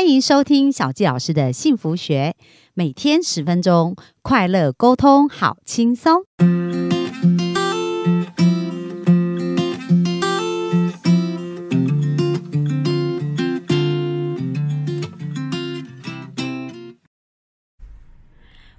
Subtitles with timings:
[0.00, 2.34] 欢迎收听小纪老师的幸福学，
[2.72, 6.22] 每天十分钟，快乐沟通，好轻松。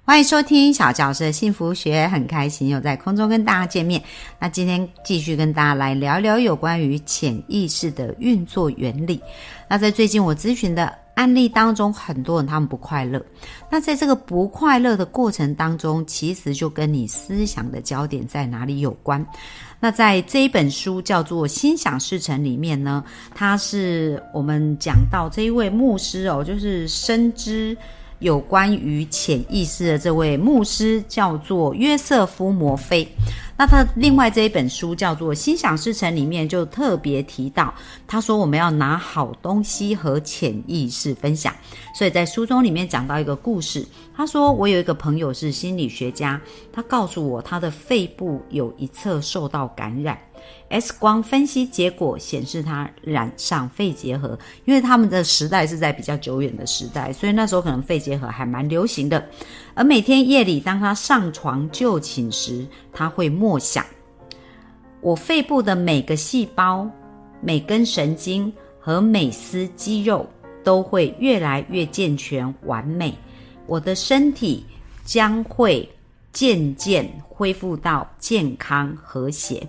[0.04, 4.02] 欢迎收听小教师的幸福学，很开心又在空中跟大家见面。
[4.40, 9.22] 那今天继续跟大家来聊聊有关于潜意识的运作原理。
[9.68, 10.92] 那在最近我咨询的
[11.22, 13.24] 案例当中，很多人他们不快乐。
[13.70, 19.24] 那在这个不快乐的过程当中，其实就跟你思想的焦点在哪里有关。
[19.78, 23.04] 那在这一本书叫做《心想事成》里面呢，
[23.36, 27.76] 它是我们讲到这一位牧师哦，就是深知。
[28.22, 33.06] 有关于潜意识的这位牧师叫做约瑟夫·摩菲，
[33.58, 37.74] 那他另外这一本书叫做《心想事成》，里面就特别提到，
[38.06, 41.52] 他说我们要拿好东西和潜意识分享。
[41.94, 43.86] 所以在书中里面讲到一个故事，
[44.16, 46.40] 他说我有一个朋友是心理学家，
[46.72, 50.16] 他告诉我他的肺部有一侧受到感染。
[50.68, 59.22] X 光分析结果显示他染上肺结核，因为他们的时代是在比较久远的时代，所以那时候可能肺结核还蛮流行的。
[59.74, 63.84] 而每天夜里当他上床就寝时，他会默想：
[65.00, 66.88] 我肺部的每个细胞、
[67.40, 70.26] 每根神经和每丝肌肉
[70.64, 73.14] 都会越来越健全完美，
[73.66, 74.64] 我的身体
[75.04, 75.88] 将会
[76.32, 79.66] 渐渐恢复到健康和谐。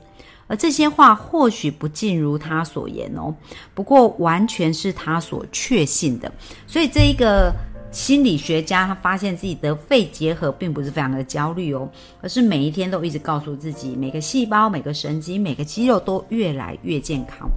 [0.47, 3.33] 而这些话或许不尽如他所言哦，
[3.73, 6.31] 不过完全是他所确信的。
[6.67, 7.53] 所以这一个
[7.91, 11.87] 心理学家，他发现自己得肺结核，并不是非常的焦虑哦，
[12.21, 17.49] 而是每一天都一直告诉自己，每个细胞、每个神经、每个肌肉都越来越健康。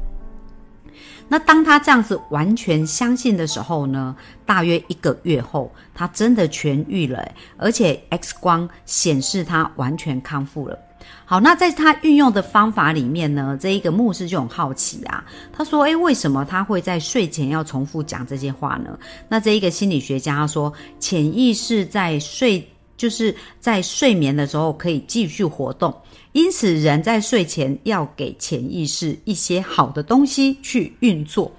[1.29, 4.15] 那当他这样子完全相信的时候呢？
[4.45, 10.79] 大约一个月后，他真的痊愈了，而且 X 光显示他完全康复了。
[11.25, 15.25] 好，那在他运用的方法里面呢，这一个牧师就很好奇啊。
[15.53, 18.97] 他说：“诶，为什么他会在睡前要重复讲这些话呢？”
[19.29, 22.65] 那这一个心理学家说：“潜意识在睡，
[22.97, 25.93] 就是在睡眠的时候可以继续活动，
[26.31, 31.51] 因此人在睡前要给潜意识一些好的东西去运作。”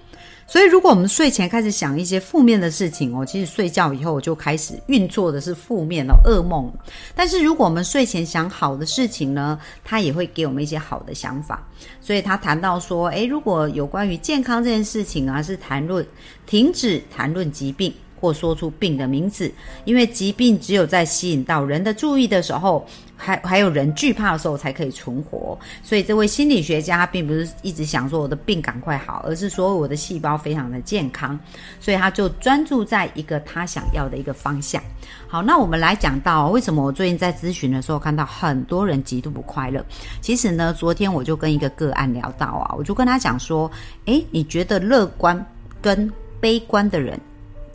[0.48, 6.72] 所以，如果我们睡前开始想一些负面的事情哦，其实睡觉以后就开始运作的是负面的噩梦。
[7.14, 11.68] 但是，如果我们睡前想好的事情呢，它也会给我们一些好的想法。
[12.00, 16.06] 所以他谈到说，诶，如果有关于健康这件事情啊，是谈论
[16.46, 17.94] 停止谈论疾病。
[18.20, 19.52] 或说出病的名字，
[19.86, 22.84] 因为疾病只有在吸引到人的注意的时候，
[23.18, 25.58] 还还有人惧怕的时候才可以存活。
[25.84, 31.38] 所以这位心理学家并不是一直想说我的病赶快好，而是说我的细胞非常的健康。
[31.80, 34.82] 所以他就专注在一个他想要的一个方向。
[35.28, 39.84] 好，那我们来讲到为什么我最近在咨询的时候看到很多人极度不快乐。
[40.22, 43.70] 其实呢，昨天我就跟一个个案聊到啊，我就跟他讲说，
[44.06, 45.44] 诶，你觉得乐观
[45.82, 47.20] 跟悲观的人？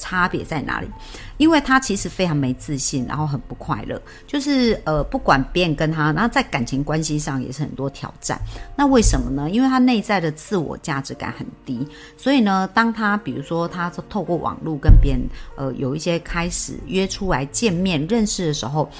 [0.02, 0.88] 差别在哪里？
[1.36, 8.36] 因为他其实非常没自信，然后很不快乐，就是呃，不管别人跟他，然后在感情关系上也是很多挑战。
[8.76, 9.48] 那为什么呢？
[9.48, 11.86] 因为他内在的自我价值感很低，
[12.16, 15.20] 所以呢，当他比如说他透过网络跟别人
[15.56, 18.90] 呃有一些开始约出来见面认识的时候。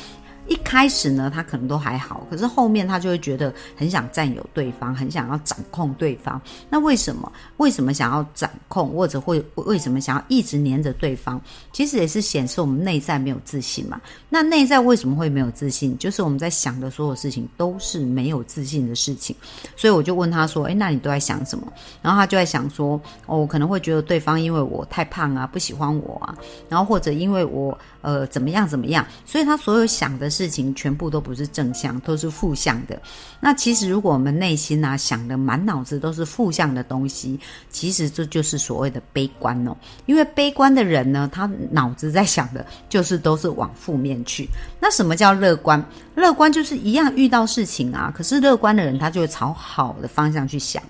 [0.48, 6.40] 一开始呢，他可能都还好，可是后面他就会觉得很想占有对方，很想要掌控对方。
[6.68, 7.30] 那为什么？
[7.58, 11.40] 为什么想要掌控，或者会为什么想要一直黏着对方？
[11.72, 14.00] 其实也是显示我们内在没有自信嘛。
[14.28, 15.96] 那内在为什么会没有自信？
[15.96, 19.34] 就是我们在想的所有事情都是没有自信的事情。
[19.76, 21.72] 所以我就问他说：“诶，那你都在想什么？”
[22.02, 26.36] 然后他就在想说：“哦，我可能会觉得对方因为我太胖啊，不喜欢我啊，
[26.68, 30.32] 然后或者因为我呃怎么样怎么样。”所以他所有想的。
[30.32, 32.98] 事情全部都不是正向，都是负向的。
[33.38, 39.76] 那其实，如果我们内心啊想的满脑子都是负向的东西，其实这就是所谓的悲观哦。
[40.06, 44.48] 因为悲观的人呢，他脑子在想的就是都是往负面去。
[44.80, 45.84] 那什么叫乐观？
[46.14, 50.82] 乐观就是一样遇到事情啊，可是乐观的人他就会朝好的方向去想。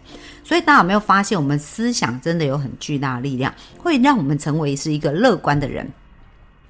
[0.44, 5.84] 所以大家有没有发现，我们思想真的有很巨大的力量，会让我们成为是一个乐观的人。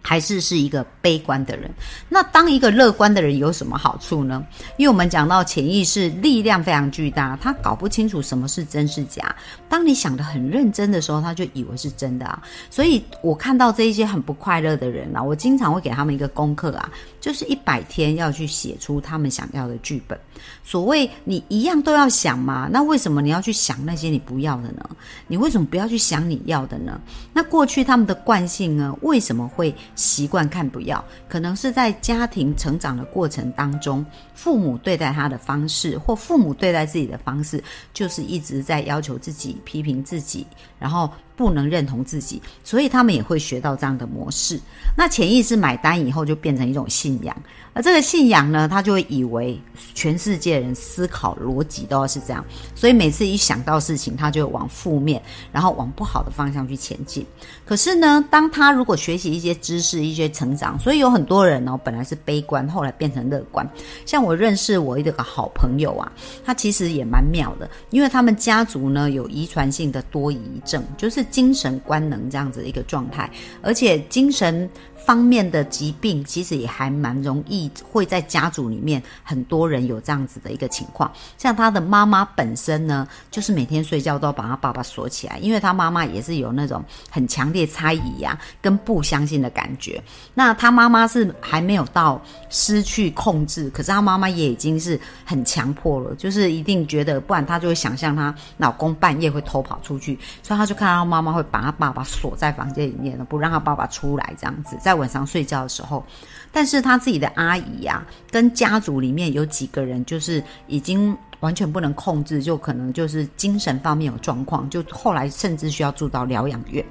[0.02, 1.70] 还是是一个悲观的人。
[2.08, 4.44] 那当一个乐观的人有什么好处呢？
[4.76, 9.34] 因为我们讲到潜意识力量非常巨大，他搞不清楚什么是真是假。
[9.68, 12.42] 当你想的很认真的时候，他就以为是真的啊。
[12.68, 16.90] 所以我看到这一些很不快乐的人啊，我经常会给他们一个功课啊，
[17.20, 20.18] 就是一百天要去写出他们想要的剧本。
[20.64, 24.90] 所谓你一样都要想嘛，那为什么你要去想那些你不要的呢？
[25.28, 27.00] 你为什么不要去想你要的呢？
[27.32, 29.72] 那过去他们的惯性呢，为什么会？
[29.94, 34.04] 习惯看不要，可能是在家庭成长的过程当中，
[34.34, 37.62] 父母对待他的方式，或父母对待自己的方式，
[37.92, 40.46] 就是一直在要求自己、批评自己，
[40.78, 44.60] 然后不能认同自己，所以他们也会学到这样的模式。
[44.96, 47.36] 那潜意识买单以后，就变成一种信仰。
[47.74, 49.58] 而这个信仰呢，他就会以为
[49.94, 52.44] 全世界人思考逻辑都要是这样，
[52.74, 57.24] 所以每次一想到事情，他就往负面，然后往不好的方向去前进。
[57.64, 63.66] 可是呢，当他如果学习一些知识、一些成长，所以有很多人呢，本来是悲观，后来变成乐观。
[64.04, 66.12] 像我认识我一个好朋友啊，
[66.44, 73.30] 他其实也蛮妙的，因为他们家族呢有遗传性的多疑症，就是精神官能这样子的一个状态，
[73.62, 74.68] 而且精神。
[75.04, 90.00] 方面的疾病其实也还蛮容易会在家族里面很多人有这样子的一个情况，像他的妈妈本身呢，就是每天睡觉都要把他爸爸锁起来，因为他妈妈也是有那种很强烈猜疑呀跟不相信的感觉。
[90.34, 104.91] 那他妈妈是还没有到失去控制，可是他妈妈也已经是很强迫了，就是一定觉得不然他就会想象他老公半夜会偷跑出去，所以他就看到他妈妈会把他爸爸锁在房间里面了，不让他爸爸出来这样子在。
[104.92, 106.04] 在晚上睡觉的时候，
[106.52, 116.84] 但是他自己的阿姨呀，跟家族里面有几个人，就是已经完全不能控制，就可能就是精神方面有状况，就后来甚至需要住到疗养院。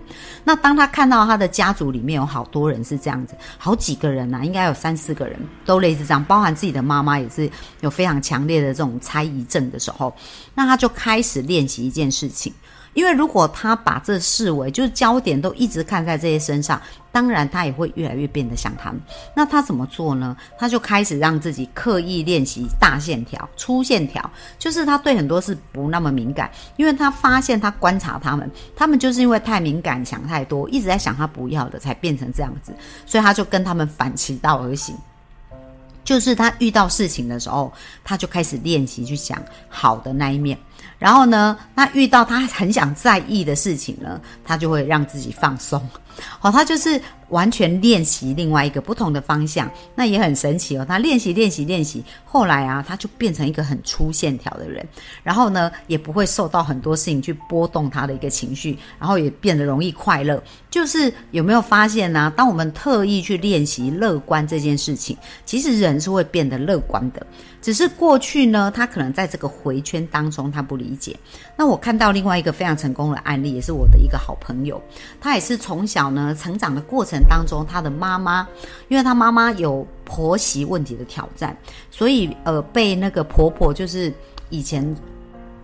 [0.43, 7.47] 那当他看到他的家族里面有好多人是这样子，好几个人呐，应该有三四个人都类似这样，包含自己的妈妈也是
[7.81, 10.11] 有非常强烈的这种猜疑症的时候，
[10.55, 12.51] 那他就开始练习一件事情。
[12.93, 18.99] 因为如果他把这视为就是焦点都一直看在这些身上，当然他也会越来越变得像他们。
[19.35, 20.35] 那他怎么做呢？
[20.57, 24.29] 他就开始让自己刻意练习大线条、粗线条，
[24.59, 32.73] 就是他对很多事不那么敏感，因为他发现他观察他们，他们就是因为太敏感、想太多，一直在想他不要的，才变成这样子。
[33.05, 34.95] 所以他就跟他们反其道而行。
[36.03, 37.71] 就是他遇到事情的时候，
[38.03, 40.57] 他就开始练习去想好的那一面。
[40.97, 45.81] 然后呢，他遇到他很想在意的事情呢，他就会让自己放松。
[46.39, 50.85] 好，他就是完全练习另外一个不同的方向，那也很神奇哦。
[50.85, 54.85] 他练习练习练习，后来啊，他就变成一个很粗线条的人。
[55.23, 60.43] 然后呢，也不会受到很多事情去波动他的一个情绪，然后也变得容易快乐。
[60.69, 62.31] 就是有没有发现呢？
[62.35, 67.25] 当我们特意去练习乐观这件事情，其实人是会变得乐观的。
[67.61, 71.19] 只是过去呢，他可能在这个回圈当中，他不理解。
[71.57, 74.81] 那我看到另外一个非常成功的案例，也是我的一个好朋友，
[75.19, 78.47] 他也是从小呢成长的过程当中，他的妈妈，
[78.87, 81.53] 因为他妈妈有婆媳问题的挑战，
[81.89, 84.13] 所以呃被那个婆婆就是
[84.49, 84.95] 以前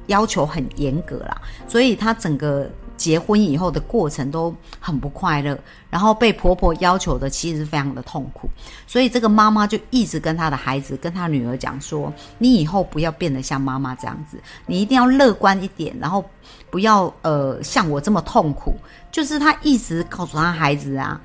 [0.07, 2.69] 要求很严格啦，所以他整个。
[2.97, 5.57] 结婚以后的过程都很不快乐，
[5.89, 8.49] 然后被婆婆要求的其实非常的痛苦，
[8.87, 16.25] 所以这个妈妈就一直跟她的孩子、跟她女儿讲说：“你以后不要变得像妈妈这样子，你一定要乐观一点，然后
[16.69, 18.75] 不要呃像我这么痛苦。”
[19.11, 21.21] 就是她一直告诉她孩子啊，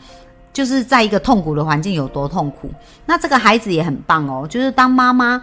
[0.52, 2.70] 就是在一个痛苦的环境有多痛苦。
[3.06, 5.40] 那这个孩子也很棒哦，就是当妈妈，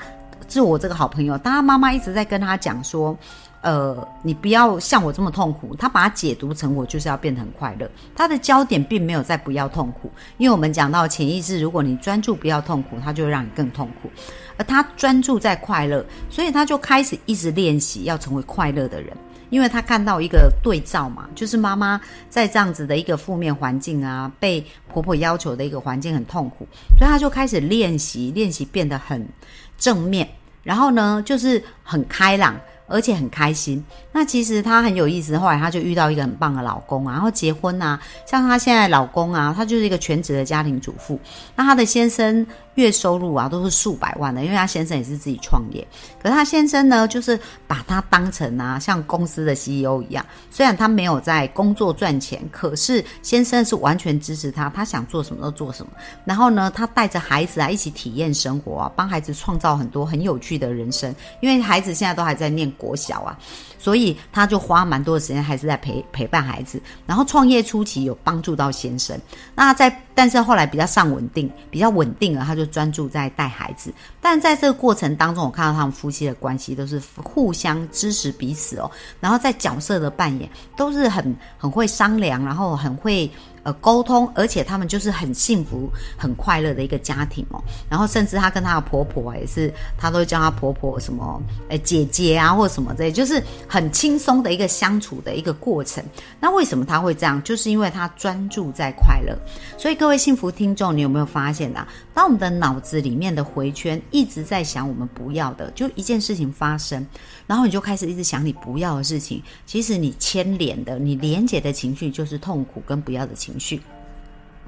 [0.48, 3.18] 是我这个好朋友，当他妈妈一直在跟他讲说。
[3.62, 5.76] 呃，你不要像我这么痛苦。
[5.76, 7.90] 他把它解读成我就是要变得很快乐。
[8.16, 14.10] 他的焦点并没有在不要痛苦，因为我们讲到潜意识，如果你专注不要痛苦，它就会让你更痛苦。
[14.58, 19.16] 而他专注在快乐，所以他就开始一直练习要成为快乐的人。
[19.50, 26.68] 因为他看到一个对照嘛，就是妈妈在这样子的一个负面环境啊，被婆婆要求的一个环境很痛苦，
[27.00, 29.28] 所以他就开始练习，练习变得很
[29.76, 30.30] 正面，
[30.62, 32.56] 然后呢，就是很开朗。
[32.90, 33.84] 而且很开心。
[34.12, 35.38] 那其实她很有意思。
[35.38, 38.00] 后来她就遇到一个很棒的老公啊，然后结婚啊。
[38.26, 41.20] 像她现在老公啊，他就是一个全职的家庭主妇。
[41.56, 42.46] 那她的先生。
[42.80, 45.86] 月收入啊都是数百万的，因为他先生也是自己创业。
[46.22, 50.26] 可是他先生呢，就是把他当成啊像公司的 CEO 一样。
[50.50, 55.92] 虽然他没有在工作赚钱，可是先生是完全支持他，他想做什么都做什么。
[56.26, 61.14] 然后呢，他带着孩子啊一起体验生活啊，帮孩子创造很多很有趣的人生。
[61.42, 63.38] 因为孩子现在都还在念国小啊，
[63.78, 66.82] 所以他就花蛮多的时间还是在陪陪伴孩子。
[67.06, 69.20] 然后创业初期有帮助到先生，
[69.54, 69.90] 那在。
[70.20, 73.90] 但是后来比较上稳定，比较稳定了，他就专注在带孩子。
[74.20, 83.32] 但在这个过程当中，我看到他们夫妻的关系都是互相支持彼此哦，然后在角色的扮演都是很很会商量，然后很会。
[83.64, 87.62] 呃，沟通，而且他们就是很幸福、很快乐的一个家庭哦。
[87.90, 96.04] 然后，甚至她跟她的婆婆也是，她都叫她婆婆什么，哎，姐姐啊，或什么这，就是很轻松的一个相处的一个过程。
[96.40, 97.42] 那为什么她会这样？
[97.44, 99.38] 就是因为她专注在快乐。
[99.78, 101.88] 所以，各位幸福听众，你有没有发现啊？
[102.20, 107.08] 当我们的脑子里面的回圈一直在想我们不要的，就一件事情发生，
[107.48, 109.42] 然后你就开始一直想你不要的事情。
[109.66, 113.54] 其实你牵连的、你连接的情绪就是痛苦跟不要的情。
[113.54, 113.82] 情绪。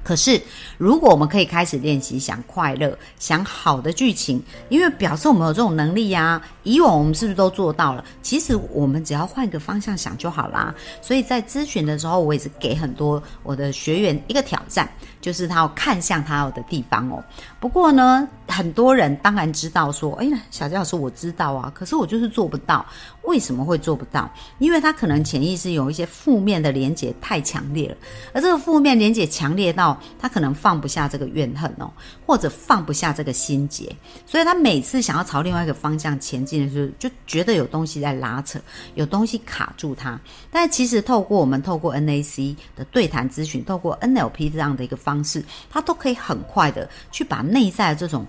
[0.04, 0.40] 可是，
[0.78, 6.42] 如果我们可以开始练习想快乐、想好的剧情，因为表示我们有这种能力呀。
[6.64, 8.04] 以往我们是不是都做到了？
[8.22, 10.72] 其实我们只要换个方向想就好啦。
[11.00, 14.88] 所以在咨询的时候，我也是给很多我的学员一个挑战，
[15.20, 17.22] 就是他要看向他要的地方哦。
[17.58, 22.84] 不过呢，很多人当然知道说，哎呀，小佳老师我知道啊，可是我就是做不到。
[23.22, 24.28] 为什么会做不到？
[24.58, 27.96] 因为他可能潜意识有一些负面的连结太强烈了，
[28.34, 31.88] 而这个负面连结强烈到他可能放不下这个怨恨哦，
[32.26, 33.94] 或者放不下这个心结，
[34.26, 38.58] 所以他每次想要朝另外一个方向前进的时候，就觉得有东西在拉扯，
[38.96, 40.20] 有东西卡住他。
[40.50, 48.26] 但其实透过我们透过 NAC 的对谈咨询，透过 NLP 这样的一个方式，他都可以很快的去把内在的这种。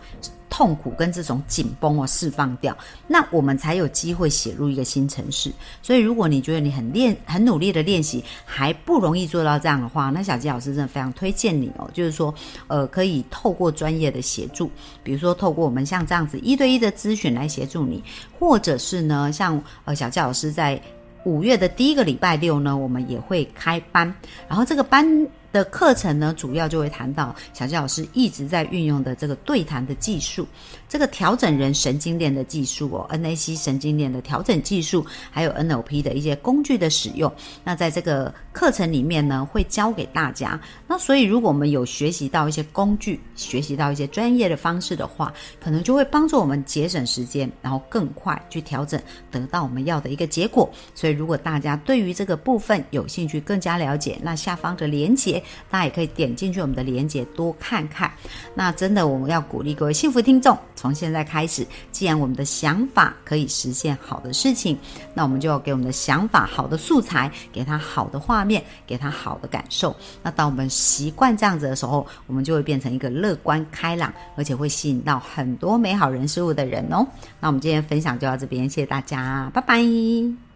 [0.50, 2.78] 痛苦跟这种紧绷哦释放掉，
[3.08, 5.52] 那我们才有机会写入一个新城市。
[5.82, 11.90] 所以，如果你觉得你很练、很努力的练习还不容易做到这样的话，那小吉老师真的非常推荐你哦。
[11.92, 12.32] 就是说，
[12.68, 14.70] 呃，可以透过专业的协助，
[15.02, 18.04] 比如说透过我们像这样子一对一的咨询来协助你，
[18.38, 20.80] 或者是呢，像呃小吉老师在
[21.26, 24.14] 五月的第一个礼拜六呢，我们也会开班，
[24.48, 25.28] 然后这个班。
[25.54, 30.46] 的课程呢，主要就会谈到小杰老师一直在运用的这个对谈的技术，
[30.94, 37.34] 这个调整人神经链的技术哦，NAC 神经链的调整技术，还有 NLP 的一些工具的使用。
[37.64, 40.62] 那在这个课程里面呢，会教给大家。
[40.88, 50.70] 那所以，如果我们有学习到一些工具，学习到一些专业的方式的话，可能就会帮助我们节省时间，然后更快去调整，得到我们要的一个结果。
[50.94, 55.44] 所以，如果大家对于这个部分有兴趣，更加了解，那下方的连接。
[55.72, 58.12] 大家也可以点进去我们的链接多看看。
[58.54, 64.78] 那真的，我们要鼓励各位幸福听众，从现在开始，既然我们的想法可以实现好的事情，
[65.14, 69.96] 那我们就要给我们的想法好的素材，给它好的画面，给它好的感受。
[70.22, 77.08] 那当我们习惯这样子的时候，我们就会变成一个乐观开朗，而且会吸引到很多美好人事物的人哦。
[77.40, 80.53] 那我们今天分享就到这边，谢谢大家，拜拜。